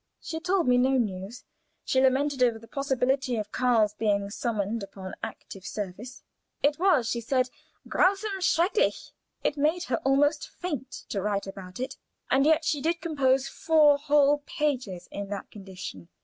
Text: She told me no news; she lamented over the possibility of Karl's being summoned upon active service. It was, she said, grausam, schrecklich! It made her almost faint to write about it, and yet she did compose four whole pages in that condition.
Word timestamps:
She 0.19 0.39
told 0.39 0.67
me 0.67 0.79
no 0.79 0.97
news; 0.97 1.43
she 1.85 2.01
lamented 2.01 2.41
over 2.41 2.57
the 2.57 2.67
possibility 2.67 3.35
of 3.35 3.51
Karl's 3.51 3.93
being 3.93 4.31
summoned 4.31 4.81
upon 4.81 5.13
active 5.21 5.63
service. 5.63 6.23
It 6.63 6.79
was, 6.79 7.07
she 7.07 7.21
said, 7.21 7.51
grausam, 7.87 8.41
schrecklich! 8.41 9.11
It 9.43 9.57
made 9.57 9.83
her 9.83 9.97
almost 9.97 10.49
faint 10.49 10.89
to 11.09 11.21
write 11.21 11.45
about 11.45 11.79
it, 11.79 11.97
and 12.31 12.47
yet 12.47 12.65
she 12.65 12.81
did 12.81 12.99
compose 12.99 13.47
four 13.47 13.99
whole 13.99 14.39
pages 14.47 15.07
in 15.11 15.27
that 15.29 15.51
condition. 15.51 16.09